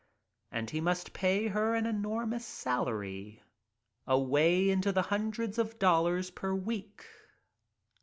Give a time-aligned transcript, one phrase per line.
[0.51, 3.43] And he must pay her an enormous salary—
[4.07, 7.05] away into the hundreds of dollars per week.